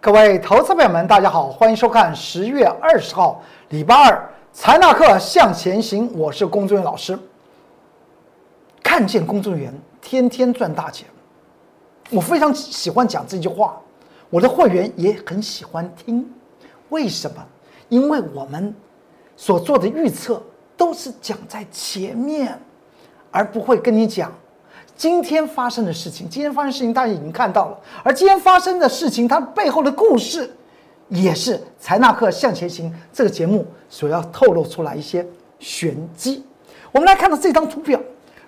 [0.00, 7.18] 各位投资朋友们，大家好，欢迎收看十月二十号礼拜二财纳课向前行，我是龚作员老师。
[8.80, 11.08] 看见工作人员天天赚大钱，
[12.10, 13.76] 我非常喜欢讲这句话，
[14.30, 16.32] 我的会员也很喜欢听。
[16.90, 17.44] 为什么？
[17.88, 18.72] 因为我们
[19.36, 20.40] 所做的预测
[20.76, 22.56] 都是讲在前面，
[23.32, 24.32] 而不会跟你讲
[24.98, 26.28] 今天发生的事情。
[26.28, 30.50] 今天发生事情大家已经看到了，而今天发生的事情它背后的故事，
[31.08, 35.24] 也是财纳克向前行这个节目所要透露出来一些
[35.60, 36.44] 玄机。
[36.90, 37.98] 我们来看到这张图表。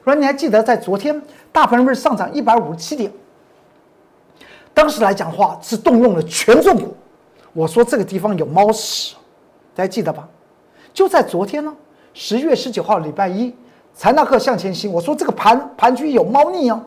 [0.03, 1.23] 说你还记得，在昨天
[1.53, 3.13] 大盘不是上涨一百五十七点，
[4.75, 6.97] 当时来讲的话是动用了权重股。
[7.53, 9.15] 我说这个地方有猫屎，
[9.73, 10.29] 大家记得吧？
[10.93, 11.73] 就在昨天呢，
[12.13, 13.55] 十月十九号礼拜一，
[14.01, 14.91] 财纳克向前行。
[14.91, 16.83] 我说这个盘盘区有猫腻哦，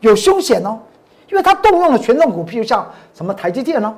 [0.00, 0.78] 有凶险哦，
[1.30, 3.96] 因为它动用了权重股，譬如像什么台积电啦、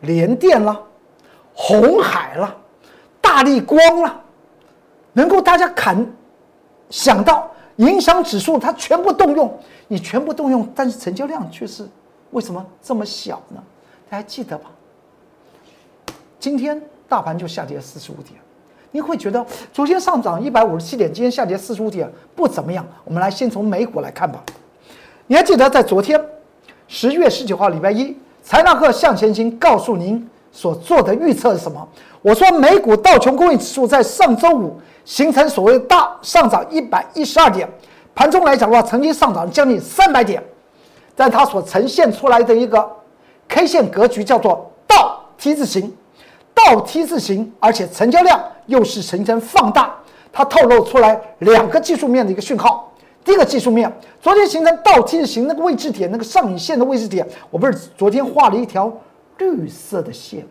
[0.00, 0.78] 联电啦、
[1.54, 2.54] 红海啦、
[3.18, 4.20] 大力光啦，
[5.14, 6.06] 能够大家看
[6.90, 7.50] 想到。
[7.76, 11.88] 影响指数，它全部动用，你全部动用，但是成交量却是
[12.32, 13.62] 为什么这么小呢？
[14.10, 14.70] 大家记得吧？
[16.38, 18.38] 今天大盘就下跌四十五点，
[18.92, 22.86] 你会觉得昨天上涨一百五十七点，今天下跌四十五点不怎么样。
[23.04, 24.42] 我们来先从美股来看吧。
[25.26, 26.20] 你还记得在昨天
[26.88, 31.88] 十月十九号礼拜一，财纳克向前行告诉您所做的预测是什么？
[32.22, 34.80] 我说美股道琼工业指数在上周五。
[35.02, 37.68] 形成所谓大上涨一百一十二点，
[38.14, 40.40] 盘中来讲的话，曾经上涨将近三百点，
[41.16, 42.88] 但它所呈现出来的一个
[43.48, 45.92] K 线格局叫做倒 T 字形，
[46.66, 49.94] 倒 T 字形，而且成交量又是形成放大，
[50.32, 52.92] 它透露出来两个技术面的一个讯号。
[53.22, 58.92] 第一个技术面，昨天形成倒 T 字形那个位置点，那个上影线的位置点，我不是昨天画了一条
[59.38, 60.46] 绿色的线。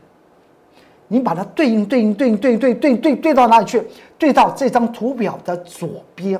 [1.07, 3.83] 你把它对应对应对应对对对对对到哪里去？
[4.19, 6.39] 对到这张图表的左边，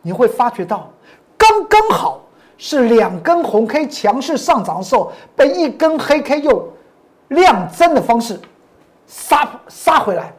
[0.00, 0.90] 你会发觉到，
[1.36, 2.22] 刚刚好
[2.56, 6.66] 是两根红 K 强势上涨的时候，被一根黑 K 又
[7.28, 8.40] 量增的方式
[9.06, 10.32] 杀杀回来，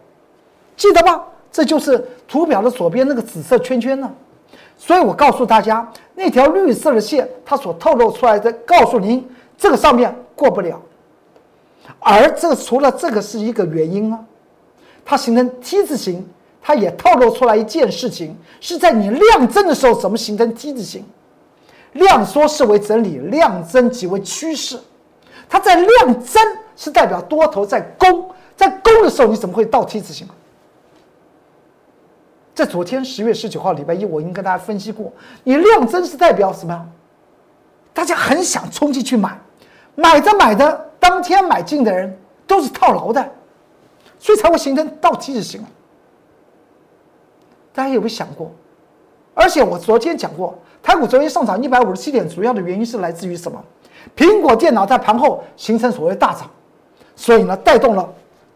[0.76, 1.24] 记得吗？
[1.52, 4.12] 这就是图表的左边那个紫色圈圈呢。
[4.78, 9.26] 所以我告诉大家，那条绿色的线，它所透露出来的，告诉您
[9.58, 10.82] 这个上面过不了。
[12.00, 14.20] 而这除了这个是一个原因啊，
[15.06, 16.28] 它形成 T 字形，
[16.62, 21.06] 它也透露出来一件事情，是在你量增的时候怎么形成 T 字形？
[21.94, 24.78] 量缩视为整理，量增即为趋势。
[25.48, 26.44] 它在量增
[26.76, 30.28] 是代表多头在攻，在攻的时候你怎么会倒 T 字形？
[32.54, 35.12] 在昨天十月十九号礼拜一，我已经跟大家分析过，
[35.44, 36.88] 你量增是代表什么？
[37.94, 39.40] 大家很想冲进去买，
[39.96, 40.86] 买着买着。
[40.98, 42.18] 当天买进的人
[42.48, 43.32] 都是套牢的，
[44.18, 45.64] 所以才会形成倒 T 字形。
[47.74, 48.52] 大家有没有想过？
[49.36, 53.64] 而且我昨天讲过，台股昨天上涨一百五十七点，主要的原因是来自于什么？
[54.16, 56.50] 苹果电脑在盘后形成所谓大涨，
[57.16, 58.12] 所以呢带动了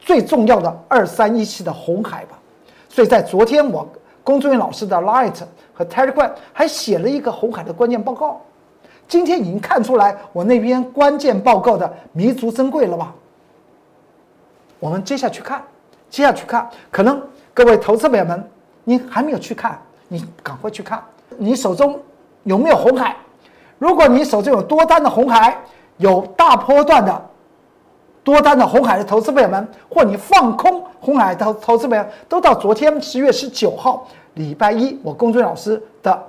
[0.09, 2.39] 最重要的二三一七的红海吧。
[2.87, 3.87] 所以在昨天我
[4.23, 5.39] 龚作员老师的 Light
[5.71, 8.41] 和 Telegram 还写了一个红海的关键报告。
[9.07, 13.13] 今天已经看出来我那边关键报告的弥足珍贵了吧？
[14.79, 15.61] 我们接下去看，
[16.09, 17.21] 接下去看，可能
[17.53, 18.43] 各位投资朋友们，
[18.83, 21.03] 你还没有去看，你赶快去看。
[21.37, 21.99] 你手中
[22.45, 23.15] 有没有红海？
[23.77, 25.55] 如果你手中有多单的红海，
[25.97, 27.28] 有大波段的
[28.23, 36.21] 多单的红海的投资朋友们，或你放空红海的投资朋友，都到昨天十月十九号礼拜一，我龚俊老师的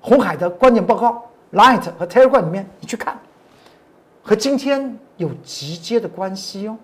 [0.00, 1.22] 红海的关键报告。
[1.52, 3.16] Light 和 Telegram 里面，你去看，
[4.22, 6.76] 和今天有直接的关系哦。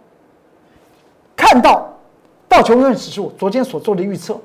[1.36, 1.92] 看到
[2.48, 4.40] 道琼斯指数昨天所做的预测，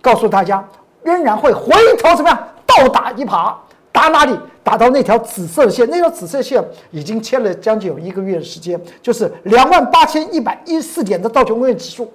[0.00, 0.66] 告诉大家
[1.02, 3.52] 仍然会回头怎么样倒打一耙，
[3.96, 4.38] 打哪里？
[4.62, 12.12] 打到那条紫色线，那条紫色线已经签了将近有一个月的时间，就是两万八千一百一十四点的道琼斯指数。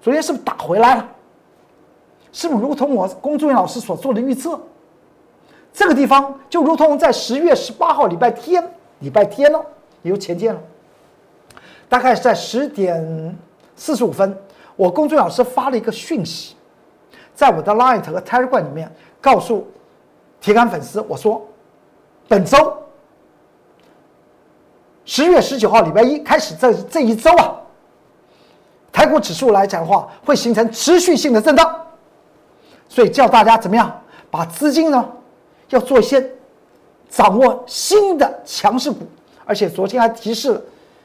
[0.00, 1.08] 昨天是不是打回来了？
[2.30, 4.60] 是不是如同我龚作员老师所做的预测？
[5.72, 8.62] 这个地方就如同在十月十八号礼拜天，
[9.00, 9.60] 礼拜天呢，
[10.02, 10.60] 也就前天了。
[11.88, 13.36] 大概是在十点
[13.74, 14.38] 四十五分，
[14.76, 16.54] 我公众老师发了一个讯息，
[17.34, 18.88] 在我的 Light 和 Telegram 里面
[19.20, 19.66] 告诉
[20.42, 21.40] 铁杆粉丝，我说
[22.28, 22.76] 本周
[25.04, 27.54] 十月十九号礼拜一开始，这这一周啊，
[28.92, 31.86] 台股指数来讲的话，会形成持续性的震荡，
[32.88, 35.08] 所以叫大家怎么样把资金呢？
[35.68, 36.28] 要做一些
[37.08, 38.98] 掌握新的强势股，
[39.44, 40.60] 而且昨天还提示，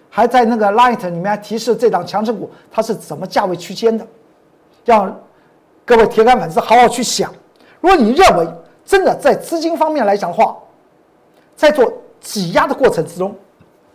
[0.09, 4.05] 还在那个 Light 里面还提示这档强势股它是怎么价位区间的，
[4.83, 5.15] 让
[5.85, 7.31] 各位铁杆粉丝好好去想。
[7.79, 8.47] 如果你认为
[8.87, 10.57] 真的在资金方面来讲的话，
[11.57, 11.91] 在做
[12.21, 13.35] 挤压的过程之中，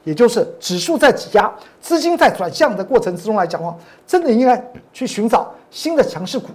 [0.05, 1.50] 也就是指数在挤压，
[1.81, 3.75] 资金在转向的过程之中来讲的话，
[4.06, 4.62] 真的应该
[4.93, 6.49] 去寻找新的强势股。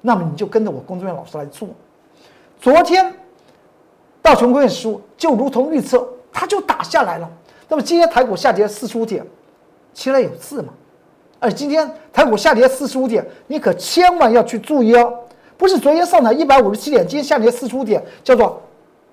[0.00, 1.68] 那么你就跟着我工作人员老师来做。
[2.58, 3.12] 昨天
[4.22, 7.30] 道琼工业指数就如同预测，它就打下来了。
[7.68, 9.22] 那么今天台股下跌四十五点，
[9.92, 10.72] 其来有自嘛？
[11.38, 15.12] 而今天台股下跌四十五点，你可千万要去注意哦。
[15.56, 18.60] 不是昨天上涨一百五十七点，今天下跌四十五点，叫做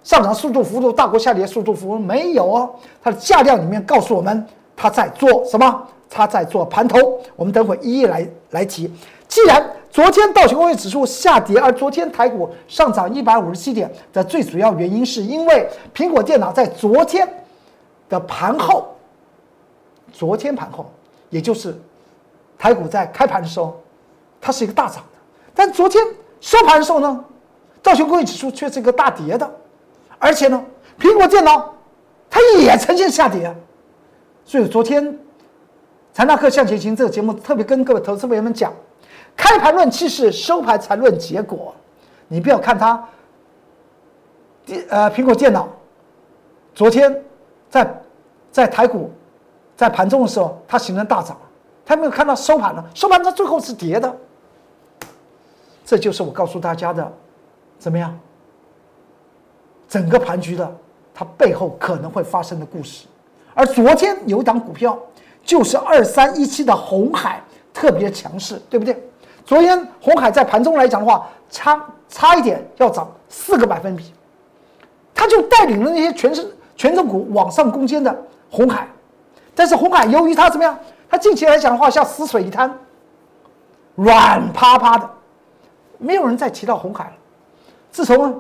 [0.04, 2.70] 上涨速度幅度大过下跌速度幅度，没有哦。
[3.02, 4.46] 它的价量里面告诉我们，
[4.76, 5.88] 它在做什么？
[6.10, 7.20] 它在做盘头。
[7.36, 8.92] 我们等会一一来来提。
[9.28, 17.28] 既然昨天道琼工业指数下跌，而昨天台股上涨一百五十七点的最主要原因，是因为苹果电脑在昨天
[18.10, 18.94] 的盘后，
[20.12, 20.86] 昨天盘后，
[21.30, 21.76] 也就是
[22.60, 23.82] 台股在开盘的时候，
[24.40, 25.20] 它是一个大涨的，
[25.56, 26.04] 但昨天
[26.44, 27.24] 收盘的时候呢，
[27.82, 29.50] 道琼工业指数却是一个大跌的，
[30.20, 30.62] 而且呢，
[31.00, 31.74] 苹果电脑
[32.30, 33.56] 它也呈现下跌，
[34.44, 35.18] 所以昨天
[36.12, 38.74] 财纳克向前行这个节目特别跟各位投资朋友们讲。
[39.38, 41.74] 开盘论气势，收盘才论结果。
[42.28, 43.08] 你不要看它，
[44.90, 45.70] 呃苹果电脑，
[46.76, 47.24] 昨天
[47.70, 48.02] 在
[48.52, 49.10] 在台股
[49.78, 51.38] 在盘中的时候，它形成大涨，
[51.86, 54.14] 它没有看到收盘了，收盘它最后是跌的。
[55.86, 57.12] 这就是我告诉大家的，
[57.78, 58.18] 怎么样？
[59.90, 60.76] 整个盘局的
[61.14, 63.06] 它背后可能会发生的故事。
[63.54, 64.98] 而昨天有一档股票，
[65.44, 67.42] 就是二三一七的红海，
[67.72, 69.04] 特别强势，对不对？
[69.46, 74.14] 昨天红海在盘中来讲的话，差差一点要涨四个百分比，
[75.14, 78.18] 它就带领了那些全是权重股往上攻坚的
[78.50, 78.88] 红海，
[79.54, 80.76] 但是红海由于它怎么样，
[81.10, 82.74] 它近期来讲的话像死水一滩，
[83.96, 85.08] 软趴趴的，
[86.04, 87.14] 没有人再提到红海了。
[87.90, 88.40] 自从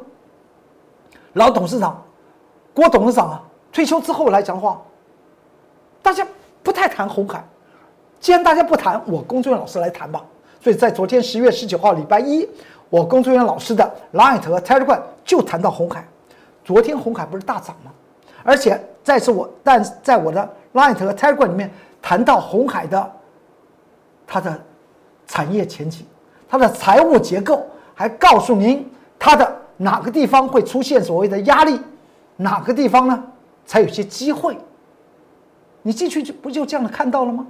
[1.33, 2.04] 老董事长
[2.74, 4.81] 郭董事长啊退休之后来讲话，
[6.01, 6.27] 大家
[6.62, 7.44] 不太谈红海。
[8.19, 10.24] 既然大家不谈，我工作人员老师来谈吧。
[10.62, 12.48] 所以在昨天十月十九号礼拜一，
[12.89, 16.07] 我工作人员老师的 Light 和 Telegram 就谈到红海。
[16.63, 17.92] 昨天红海不是大涨吗？
[18.44, 21.71] 而且再次我，但在我的 Light 和 Telegram 里面
[22.01, 23.12] 谈到红海的
[24.25, 24.62] 它的
[25.27, 26.06] 产业前景、
[26.54, 27.66] 它的财务结构，
[27.96, 31.80] 还告诉您它的哪个地方会出现所谓的压力，
[32.36, 33.24] 哪个地方呢
[33.66, 34.56] 才有些机会。
[35.82, 37.48] 你进去就不就这样的看到了吗？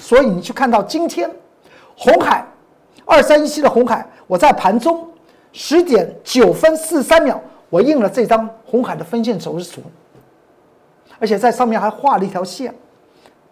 [0.00, 1.30] 所以你去看到今天。
[1.96, 2.44] 红海，
[3.04, 5.06] 二三一七的红海，我在盘中
[5.52, 7.40] 十点九分四十三秒，
[7.70, 9.82] 我印了这张红海的分线走势图，
[11.20, 12.74] 而且在上面还画了一条线，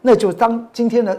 [0.01, 1.17] 那就当今天的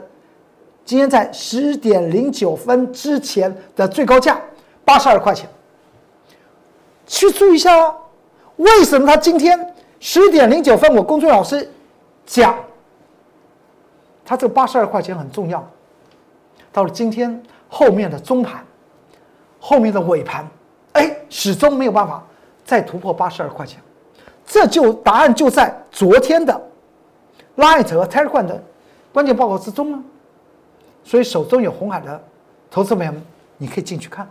[0.91, 4.38] 今天在十点零九分之前的最高价
[4.83, 5.47] 八十二块钱。
[7.07, 7.95] 去注意一下啊，
[8.57, 11.71] 为什么他今天十点零九分，我工作老师
[12.25, 12.53] 讲，
[14.25, 15.65] 他这八十二块钱很重要。
[16.73, 18.61] 到了今天后面的中盘，
[19.62, 20.45] 后面的尾盘，
[20.91, 22.21] 哎，始终没有办法
[22.65, 23.79] 再突破八十二块钱，
[24.45, 26.62] 这就答案就在昨天的
[27.55, 28.62] Light 和 Telegram 的
[29.13, 30.03] 关键报告之中啊。
[31.03, 32.22] 所以手中有红海的
[32.70, 33.22] 投资朋友们，
[33.58, 34.27] 你可以进去看，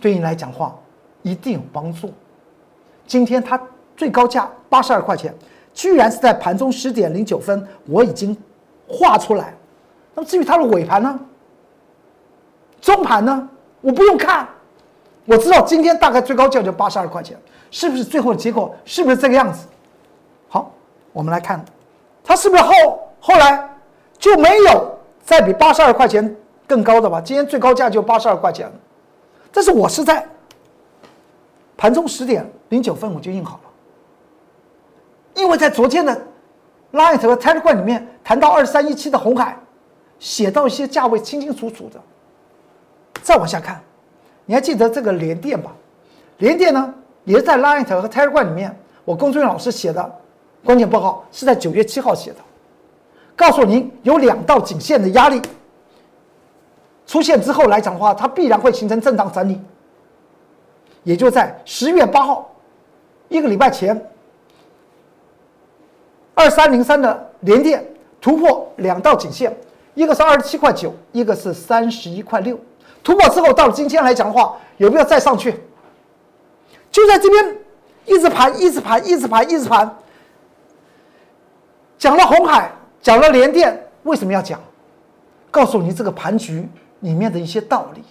[0.00, 0.76] 对你来讲话
[1.22, 2.12] 一定有帮助。
[3.06, 3.60] 今天它
[3.96, 5.34] 最高价八十二块钱，
[5.72, 8.36] 居然是在盘中十点零九分，我已经
[8.86, 9.54] 画出来。
[10.14, 11.18] 那么至于它的尾盘呢？
[12.80, 13.48] 中盘呢？
[13.80, 14.48] 我不用看，
[15.24, 17.36] 我知道今天大概最高价就八十二块钱，
[17.70, 19.66] 是不是最后的结果是不是这个样子？
[20.48, 20.72] 好，
[21.12, 21.64] 我们来看，
[22.22, 22.72] 它是不是后
[23.20, 23.68] 后来
[24.18, 26.36] 就没有再比八十二块钱
[26.66, 27.20] 更高的吧？
[27.20, 28.70] 今天最高价就八十二块钱，
[29.52, 30.26] 但是我是在
[31.76, 33.70] 盘中十点零九分我就印好了，
[35.34, 36.20] 因为在昨天的
[36.92, 39.56] Light 和 Telegram 里面谈到二三一七的红海。
[40.18, 42.00] 写到一些价位清清楚楚的，
[43.24, 43.82] 再往下看，
[44.44, 45.72] 你还记得这个联电吧？
[46.38, 48.72] 联电呢，也是在 Light 和 Telegram 里面，
[49.04, 50.20] 我龚俊老师写的
[50.64, 52.36] 关键报告是在九月七号写的，
[53.42, 55.42] 告诉您有两道颈线的压力
[57.08, 59.60] 出现之后来讲的话，它必然会形成震荡整理，
[61.02, 62.54] 也就在十月八号
[63.28, 64.00] 一个礼拜前，
[66.34, 67.84] 二三零三的联电
[68.20, 69.52] 突破两道颈线。
[69.94, 72.56] 一个是二十七块九，一个是三十一块六，
[73.02, 75.60] 突破之后到了今天来讲的话，有没有再上去？
[76.92, 77.56] 就在这边
[78.06, 79.98] 一直盘，一直盘，一直盘，一直盘，
[81.98, 82.70] 讲了红海，
[83.02, 84.58] 讲了联电，为什么要讲？
[85.50, 86.66] 告诉你这个盘局
[87.00, 88.02] 里面的一些道理。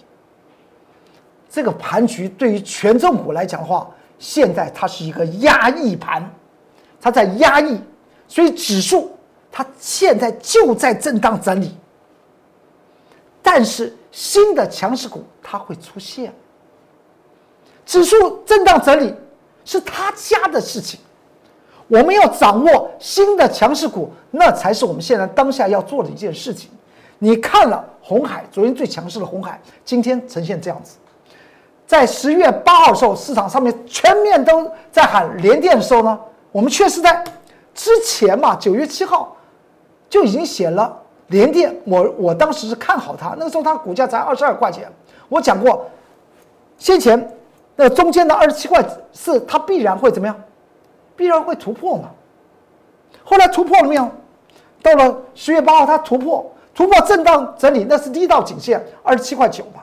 [1.50, 6.30] 这个盘局对于权重股来讲的话，现在它是一个压抑盘，
[7.00, 7.80] 它在压抑，
[8.28, 9.18] 所以指数
[9.50, 11.76] 它现在就在震荡整理。
[13.42, 16.32] 但是新的强势股它会出现，
[17.84, 19.12] 指数震荡整理
[19.64, 21.00] 是他家的事情，
[21.92, 26.70] 我们要掌握新的强势股，那才是我们现在当下要做的一件事情。
[27.18, 30.96] 你看了红海，昨天最强势的红海，今天呈现这样子。
[31.86, 36.18] 在十月八号的时候，市场上面全面都在喊连电的时候呢，
[36.50, 37.22] 我们确实在
[37.74, 39.36] 之前嘛，九月七号
[40.08, 41.76] 就已经写了连电。
[41.84, 44.90] 我我当时是看好它，那个时候它股价才二十二块钱。
[45.28, 45.84] 我讲过，
[46.78, 47.36] 先前
[47.76, 48.82] 那中间的二十七块
[49.12, 50.34] 四，它必然会怎么样？
[51.16, 52.10] 必然会突破嘛。
[53.24, 54.10] 后来突破了没有？
[54.82, 56.48] 到了十月八号，它突破。
[56.74, 59.82] 突破震荡整理，那是第一道颈线二十七块九嘛，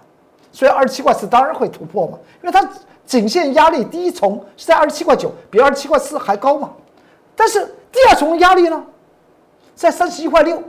[0.52, 2.68] 所以二十七块四当然会突破嘛，因为它
[3.06, 6.72] 颈线压力第一重是在二十七块九，比二十七块四还高嘛。
[7.36, 8.84] 但是第二重压力呢，
[9.76, 10.60] 在三十一块六，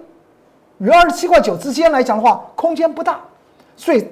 [0.76, 3.18] 与二十七块九之间来讲的话，空间不大，
[3.74, 4.06] 所以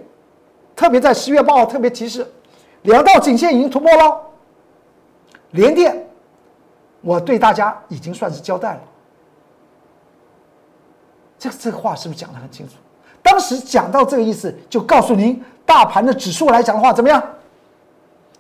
[0.75, 2.27] 特别在十月八号特别提示，
[2.83, 4.19] 两道颈线已经突破了，
[5.51, 6.08] 连电，
[7.01, 8.81] 我对大家已经算是交代了。
[11.39, 12.75] 这个这个话是不是讲得很清楚？
[13.23, 17.23] 当时讲到这个意思，就告诉您，大盘的指数来讲的话，怎么样？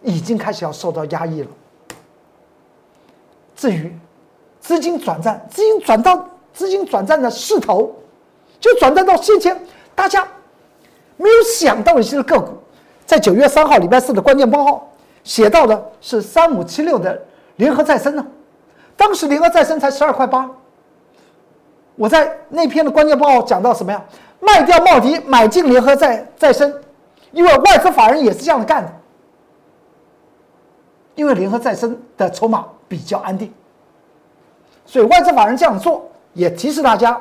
[0.02, 1.48] 已经开始要受到压抑了。
[3.56, 3.92] 至于
[4.60, 7.94] 资金转战，资金转到资金转战的势头，
[8.60, 9.60] 就转战到先前
[9.94, 10.26] 大家
[11.16, 12.52] 没有想到的一些个股，
[13.04, 14.88] 在九月三号礼拜四的关键报告
[15.24, 17.20] 写到的是三五七六的
[17.56, 18.24] 联合再生呢，
[18.98, 20.50] 当时联合再生才十二块八。
[21.94, 24.04] 我在那篇的关键报告讲到什么呀？
[24.40, 26.72] 卖掉茂迪，买进联合再再生，
[27.32, 28.92] 因为外资法人也是这样的干的。
[31.14, 33.52] 因为联合再生的筹码比较安定，
[34.86, 37.20] 所以外资法人这样做也提示大家，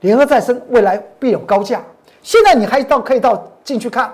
[0.00, 1.80] 联合再生未来必有高价。
[2.22, 4.12] 现在你还到可以到进去看，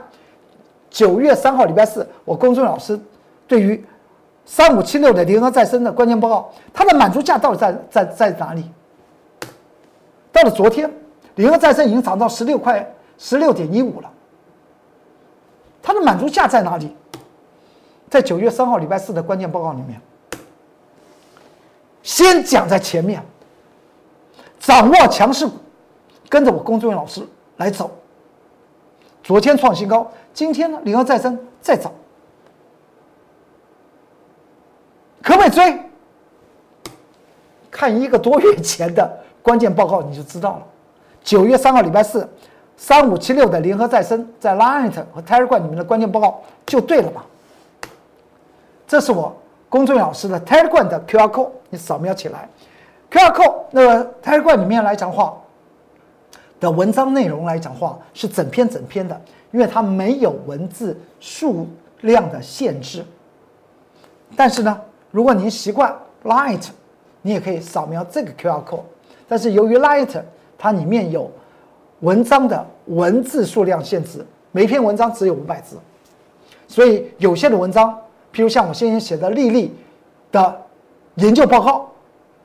[0.90, 3.00] 九月三号礼拜四，我公众老师
[3.48, 3.82] 对于
[4.46, 8.70] 三五七六的联合再生的关键报告，它的满足价到底在在在哪里？
[10.30, 10.92] 到了昨天，
[11.36, 14.10] 联合再生已经涨到十六块十六点一五了。
[15.82, 16.94] 它的满足价在哪里？
[18.10, 20.00] 在九月三号礼拜四的关键报告里面，
[22.02, 23.22] 先讲在前面，
[24.60, 25.54] 掌握强势股，
[26.28, 27.90] 跟着我龚志远老师来走。
[29.22, 31.90] 昨天创新高，今天呢，联合再生再涨，
[35.24, 35.80] 可不可以追？
[37.70, 39.20] 看一个多月前的。
[39.42, 40.62] 关键报告你就知道了。
[41.22, 42.26] 九月三号礼拜四，
[42.76, 47.24] 三五七六的联合再生在 Line 和 Telegram 里面的关键报告就对了嘛？
[48.86, 49.34] 这是我
[49.68, 52.48] 公众老师的 Telegram 的 QR code，你扫描起来。
[53.10, 55.36] QR code 那个 Telegram 里面来讲话
[56.58, 59.20] 的文章内容来讲话是整篇整篇的，
[59.52, 61.68] 因为它没有文字数
[62.00, 63.04] 量的限制。
[64.34, 64.80] 但是呢，
[65.14, 66.66] 如果您习惯 Light，
[67.22, 68.80] 你也可以扫描这个 QR code。
[69.28, 70.20] 但是由于 Light
[70.58, 71.30] 它里面有
[72.00, 75.76] 文章的文字数量限制，每篇文章只有五百字，
[76.66, 77.96] 所以有些的文章，
[78.32, 79.72] 譬如像我先前写的丽丽
[80.32, 80.60] 的
[81.14, 81.88] 研究报告，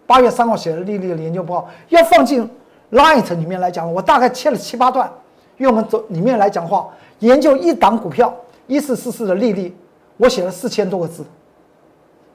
[0.06, 2.48] 八月三号写的丽丽的研究报告，要放进
[2.92, 5.12] Light 里面来讲，我大概切了七八段，
[5.58, 8.32] 因为我们走里面来讲话，研究一档股票
[8.68, 9.76] 一四四四的丽丽，
[10.18, 11.26] 我写了四千多个字，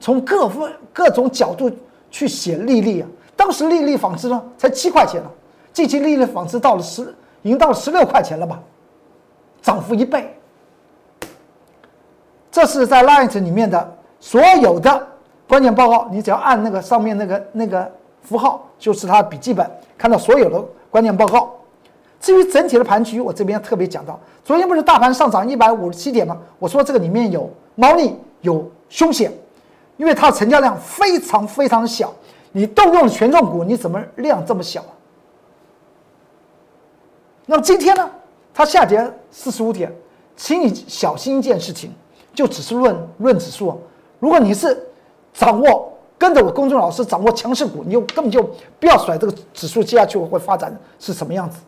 [0.05, 1.67] 从各分各种角度
[2.11, 3.07] 去写丽丽啊。
[3.35, 5.29] 当时丽丽纺织呢才七块钱呢，
[5.73, 7.01] 近期丽丽纺织到了十，
[7.41, 8.61] 已经到了十六块钱了吧，
[9.63, 10.31] 涨幅一倍。
[12.51, 15.07] 这是在 Light 里面的所有的
[15.47, 21.51] 关键报告，你只要按那个上面那个那个符号，就是它笔记本，看到所有的关键报告。
[22.19, 26.37] 至于整体的盘局，我这边特别讲到，昨天不是大盘上涨一百五十七点吗？
[26.59, 29.33] 我说这个里面有猫腻，有凶险，
[29.97, 32.13] 因为它成交量非常非常小。
[32.51, 34.91] 你动用权重股，你怎么量这么小啊？
[37.45, 38.09] 那么今天呢，
[38.53, 39.93] 它下跌四十五点，
[40.37, 41.93] 请你小心一件事情，
[42.33, 43.79] 就只是论论指数。
[44.19, 44.81] 如果你是
[45.33, 48.41] 掌握跟着我公众老师掌握强势股，你就根本就
[48.79, 51.59] 不要甩这个指数接下去我会发展是什么样子。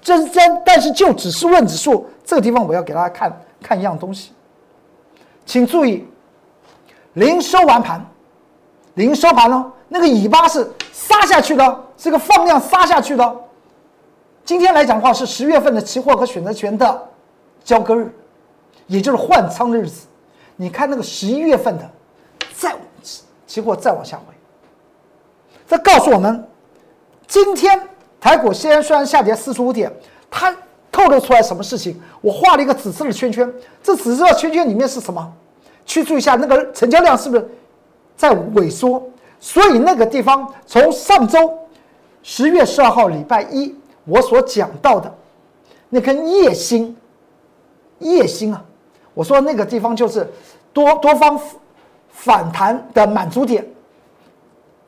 [0.00, 4.30] 这真但是就只是论指数这个地方，我要给大家看看一样东西，
[5.44, 6.06] 请注意，
[7.14, 8.04] 零收完盘，
[8.94, 9.72] 零收盘呢？
[9.88, 13.36] 那个尾巴是杀下去的，是个放量杀下去的。
[14.44, 17.08] 今天来讲的话是十月份的期货和选择权的
[17.64, 18.12] 交割日，
[18.86, 20.06] 也就是换仓的日子。
[20.56, 21.90] 你看那个十一月份的，
[22.54, 22.74] 再
[23.46, 24.34] 期货再往下回，
[25.66, 26.46] 这告诉我们，
[27.26, 27.80] 今天
[28.20, 29.90] 台股虽然虽然下跌四十五点，
[30.30, 30.54] 它
[30.92, 31.98] 透露出来什么事情？
[32.20, 33.50] 我画了一个紫色的圈圈，
[33.82, 35.32] 这紫色圈圈里面是什么？
[35.88, 37.48] 去注意一下那个成交量是不是
[38.16, 39.02] 在萎缩？
[39.40, 41.58] 所以那个地方从上周
[42.22, 43.74] 十月十二号礼拜一。
[44.04, 45.14] 我所讲到的
[45.90, 46.96] 那根夜星，
[47.98, 48.64] 夜星啊，
[49.12, 50.26] 我说那个地方就是
[50.72, 51.38] 多多方
[52.08, 53.66] 反弹的满足点。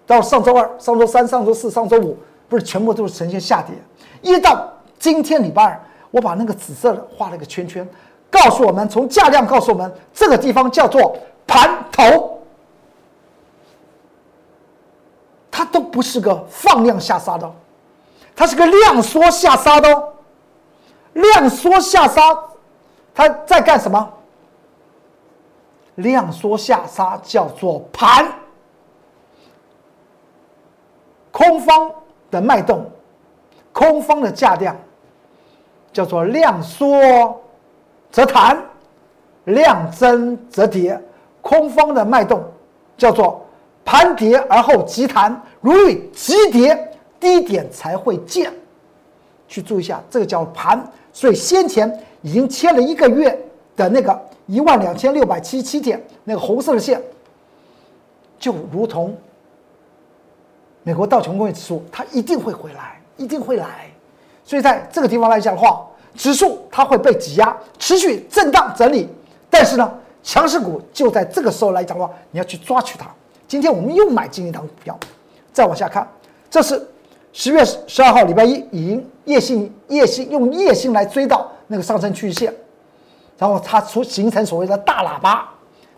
[0.06, 2.16] 到上周二、上周三、上周四、上周五，
[2.48, 3.74] 不是全部都是呈现下跌。
[4.22, 5.80] 一到今天礼拜二，
[6.10, 7.86] 我把那个紫色的画了个圈圈，
[8.30, 12.40] 告诉我们从价量告诉我们这个地方叫做盘头，
[15.50, 17.50] 它都不是个放量下杀的。
[18.36, 20.12] 它是个量缩下杀的，
[21.12, 22.22] 量缩下杀，
[23.14, 24.12] 它在干什么？
[25.96, 28.32] 量缩下杀叫做盘，
[31.30, 31.90] 空方
[32.30, 32.90] 的脉动，
[33.72, 34.74] 空方的价量
[35.92, 37.42] 叫做量缩
[38.10, 38.62] 则弹，
[39.44, 41.00] 量增则跌，
[41.40, 42.42] 空方的脉动
[42.96, 43.44] 叫做
[43.84, 46.86] 盘跌而后急弹，如遇急跌。
[47.20, 48.50] 低点才会见，
[49.46, 50.82] 去注意一下，这个叫盘。
[51.12, 53.38] 所以先前已经切了一个月
[53.76, 56.98] 的那个一万两千六百七十七点那个红色的线，
[58.38, 59.14] 就如同
[60.82, 63.90] 美国道琼工业指数，它一定会回来，一定会来。
[64.42, 69.08] 所以在这个地方来讲的话，指数它会被挤压，持续震荡整理。
[69.48, 73.06] 但是呢，强势股就在这个时候来讲的话，你要去抓取它。
[73.48, 74.98] 今天我们又买进一档股票，
[75.52, 76.08] 再往下看，
[76.50, 76.86] 这是。
[77.32, 82.52] 十月十二号，礼拜一，已经夜星夜星用夜星来追到那个上升趋势线，
[83.38, 85.48] 然后它出形成所谓的大喇叭。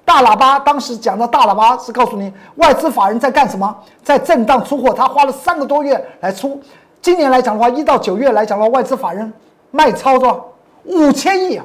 [0.04, 4.92] 大喇叭当时讲的大喇叭是告诉你外资法人在干什么，在震荡出货。
[4.92, 6.60] 他花了三个多月来出，
[7.00, 9.32] 今年来讲的话，一到九月来讲的话，外资法人
[9.72, 10.54] 卖超多
[10.84, 11.64] 五千亿啊。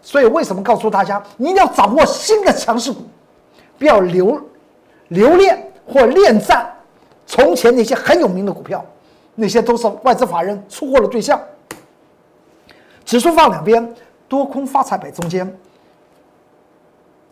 [0.00, 3.02] 所以为什么告诉大家，你一定要掌握新的强势股，
[3.78, 4.40] 不要留
[5.08, 6.74] 留恋或恋战。
[7.26, 8.84] 从前那些很有名的股票，
[9.34, 11.38] 那些都是外资法人出货的对象。
[13.04, 13.94] 指数放两边，
[14.26, 15.58] 多空发财摆中间。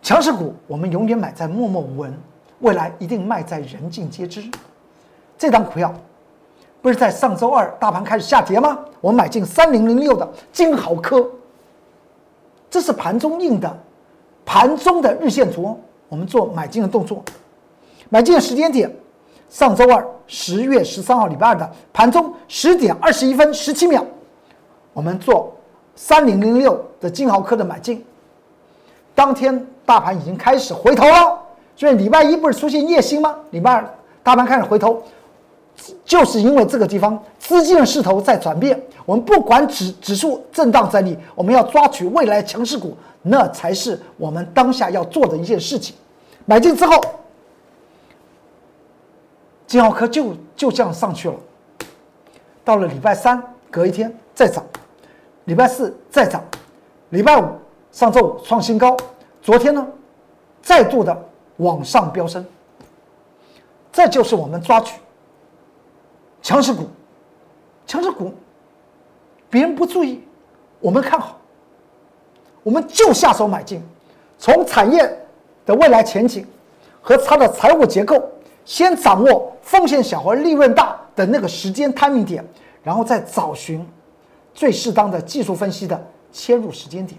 [0.02, 2.16] 强势股我们永远买在默默无闻，
[2.60, 4.48] 未来一定卖在人尽皆知。
[5.36, 5.92] 这张股票
[6.80, 8.78] 不是在上周二大盘开始下跌吗？
[9.00, 11.28] 我买进三零零六的金豪科，
[12.70, 13.78] 这是盘中印的，
[14.44, 17.22] 盘中的日线图，我们做买进的动作，
[18.08, 18.90] 买进的时间点。
[19.48, 24.04] 上周二，十月十三号，礼拜二的盘中十点二十一分十七秒，
[24.92, 25.56] 我们做
[25.96, 28.04] 三零零六的金豪科的买进。
[29.14, 31.38] 当天大盘已经开始回头了，
[31.74, 33.34] 所以礼拜一不是出现夜星吗？
[33.50, 33.88] 礼拜二
[34.22, 35.02] 大盘开始回头，
[36.04, 38.80] 就是因为这个地方资金的势头在转变。
[39.04, 45.94] 我们不管指指数震荡整理，我们要抓取未来强势股，那才是我们当下要做的一件事情。
[46.44, 46.94] 买进之后。
[49.66, 51.34] 金豪科就就这样上去了，
[52.64, 53.38] 到了礼拜三，
[53.70, 54.64] 隔一天再涨，
[55.44, 56.42] 礼拜四再涨，
[57.10, 57.44] 礼拜五
[57.92, 58.96] 上周五创新高，
[59.42, 59.86] 昨天呢，
[60.62, 61.14] 再度的
[61.58, 62.42] 往上飙升。
[63.92, 64.98] 这就是我们抓取
[66.42, 66.88] 强势股，
[67.86, 68.32] 强势股，
[69.50, 70.22] 别人不注意，
[70.80, 71.38] 我们看好，
[72.62, 73.82] 我们就下手买进，
[74.38, 75.26] 从产业
[75.66, 76.46] 的未来前景
[77.00, 78.22] 和它的财务结构。
[78.64, 82.44] 先掌握风险小和利润大的那个时间 timing 点，
[82.82, 83.82] 然后再找寻
[84.52, 85.98] 最适当的技术分析的
[86.30, 87.18] 切入时间点。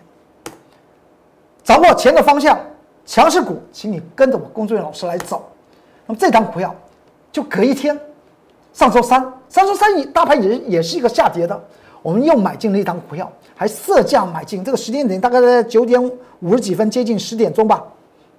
[1.64, 2.60] 掌握钱的方向，
[3.04, 5.50] 强势股，请你跟着我工作人员老师来走。
[6.06, 6.76] 那么这张股票
[7.32, 8.00] 就隔一天，
[8.74, 11.60] 上周三，上周三大盘也也是一个下跌的，
[12.02, 16.02] 我们又买进了一档股票，还设价买进，这个时间点大概在九点
[16.40, 17.84] 五十几分，接近十点钟吧，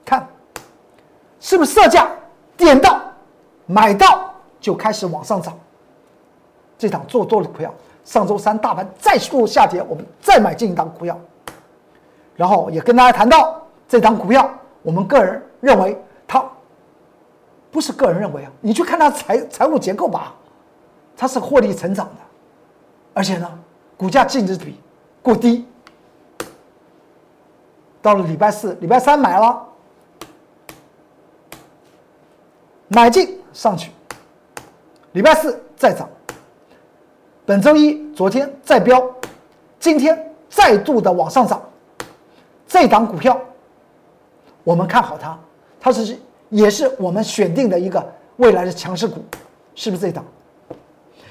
[0.04, 0.26] 看
[1.40, 2.08] 是不是设价？
[2.56, 3.00] 点到，
[3.66, 5.58] 买到就开始往上涨。
[6.78, 11.18] 这档做多的股票，上周三大盘再度下跌，我们再买进一档股票。
[12.36, 14.50] 然后也跟大家谈到这档股票，
[14.82, 15.98] 我们个人认为
[17.70, 20.34] 不是个人认为啊，你去看它财财务结构吧，
[21.16, 22.14] 它是获利成长的，
[23.14, 23.50] 而且呢，
[23.96, 24.80] 股价净值比
[25.22, 25.66] 过低。
[28.02, 29.66] 到了礼拜四、礼拜三买了。
[32.92, 33.92] 买进上去，
[35.12, 36.08] 礼拜四再涨，
[37.46, 39.00] 本周一昨天再飙，
[39.78, 41.62] 今天再度的往上涨。
[42.66, 43.40] 这档股票，
[44.64, 45.38] 我们看好它，
[45.78, 46.18] 它是
[46.50, 48.04] 也是我们选定的一个
[48.36, 49.24] 未来的强势股，
[49.74, 50.24] 是不是这档？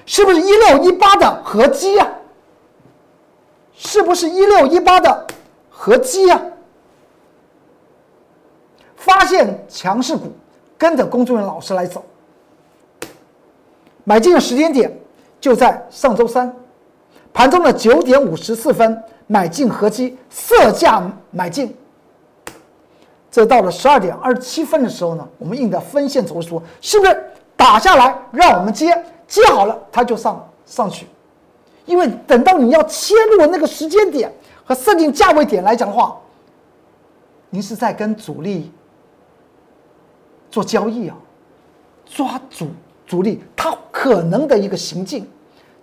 [0.06, 2.08] 是不是一六一八的合基呀？
[3.76, 5.28] 是不是一六一八的
[5.70, 6.42] 合基呀？
[8.96, 10.32] 发现强势股，
[10.78, 12.04] 跟着龚忠元老师来走。
[14.04, 14.92] 买进的时间点
[15.40, 16.54] 就在上周三，
[17.32, 21.02] 盘中的九点五十四分买进合基，色价
[21.32, 21.76] 买进。
[23.32, 26.50] 这到了十二点二十七分的时候呢，我们印的分线走势
[26.82, 27.24] 是不是
[27.56, 28.94] 打下来让我们接？
[29.28, 31.06] 接好了它就上上去，
[31.86, 34.34] 因为等到你要切入的那个时间点
[34.66, 36.20] 和设定价位点来讲的话，
[37.52, 38.72] 您是在跟主力。
[40.52, 41.16] 做交易啊，
[42.08, 42.70] 抓主
[43.06, 45.30] 主力他可能的一个行径，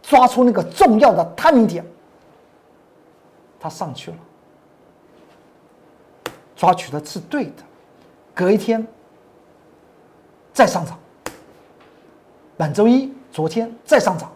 [0.03, 1.87] 抓出那个重要的探明点，
[3.61, 4.17] 他上去了，
[6.57, 7.63] 抓取的是对的，
[8.35, 8.85] 隔一天
[10.53, 10.99] 再上涨，
[12.57, 14.33] 本周一昨天再上涨，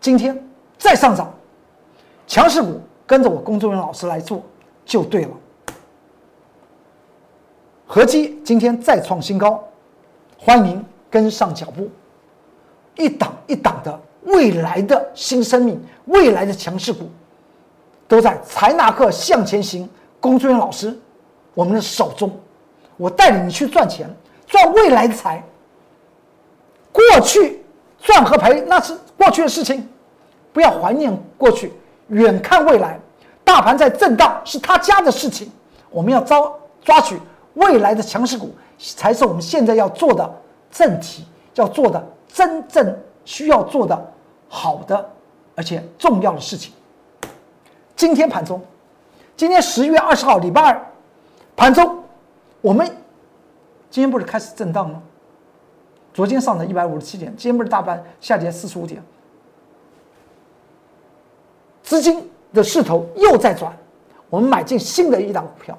[0.00, 0.36] 今天
[0.76, 1.32] 再上涨，
[2.26, 4.42] 强势股跟着我工作人员老师来做
[4.84, 5.30] 就对了。
[7.86, 9.62] 合基今天再创新高，
[10.36, 11.88] 欢迎跟上脚步，
[12.96, 17.08] 一档一档的未来的新生命，未来的强势股，
[18.08, 20.98] 都在财纳克向前行龚志远老师
[21.54, 22.30] 我们的手中。
[22.96, 24.08] 我带领你去赚钱，
[24.46, 25.42] 赚未来的财。
[26.92, 27.64] 过去
[28.00, 29.88] 赚和赔那是过去的事情，
[30.52, 31.72] 不要怀念过去，
[32.08, 33.00] 远看未来。
[33.44, 35.50] 大盘在震荡是他家的事情，
[35.90, 37.18] 我们要抓抓取。
[37.54, 40.34] 未来的强势股才是我们现在要做的
[40.70, 44.12] 正题，要做的真正需要做的
[44.48, 45.10] 好的
[45.54, 46.72] 而且重要的事情。
[47.94, 48.60] 今天盘中，
[49.36, 50.86] 今天十月二十号礼拜二
[51.56, 52.02] 盘中，
[52.60, 52.86] 我们
[53.90, 55.02] 今天不是开始震荡吗？
[56.14, 59.02] 昨天上涨一百五十七点，今天不是大盘下跌四十五点，
[61.82, 63.72] 资金的势头又在转，
[64.28, 65.78] 我们买进新的一档股票。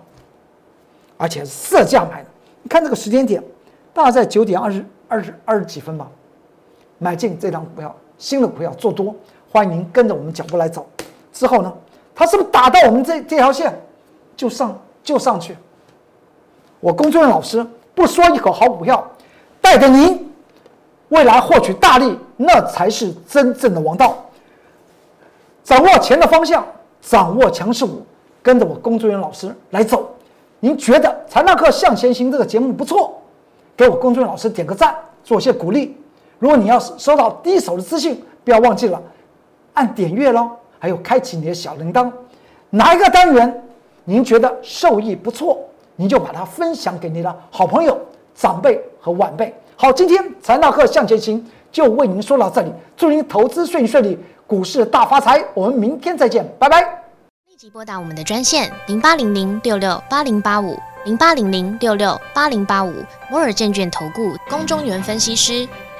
[1.15, 2.29] 而且是色价买的，
[2.63, 3.41] 你看这个时间点，
[3.93, 6.09] 大概在九点二十二十二十几分吧，
[6.97, 9.15] 买进这张股票，新的股票做多，
[9.49, 10.85] 欢迎您跟着我们脚步来走。
[11.31, 11.71] 之后呢，
[12.13, 13.79] 它是不是打到我们这这条线，
[14.35, 15.55] 就上就上去？
[16.79, 19.05] 我工作人员老师不说一口好股票，
[19.61, 20.31] 带着您
[21.09, 24.17] 未来获取大利，那才是真正的王道。
[25.63, 26.65] 掌握钱的方向，
[27.01, 28.05] 掌握强势股，
[28.41, 30.09] 跟着我工作人员老师来走。
[30.59, 33.21] 您觉得《财纳克向前行》这个节目不错，
[33.77, 35.97] 给我公众老师点个赞，做些鼓励。
[36.39, 39.01] 如果你要是收到第一手的资讯，不要忘记了
[39.73, 42.11] 按点阅喽，还有开启你的小铃铛。
[42.69, 43.62] 哪一个单元
[44.05, 45.57] 您觉得受益不错，
[45.95, 47.97] 您就把它分享给你的好朋友、
[48.35, 49.53] 长辈和晚辈。
[49.77, 51.39] 好，今天《财纳克向前行》
[51.71, 55.41] 就为您说到这里，祝您投资顺顺利，股市大发财。
[55.53, 56.81] 我们明天再见，拜拜。
[57.47, 62.93] 立即拨打我们的专线零八零零六六八零八五零八零零六六八零八五
[63.31, 65.65] 摩尔证券投顾龚中原分析师。